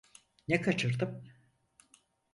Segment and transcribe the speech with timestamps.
[0.47, 1.23] Ne kaçırdım?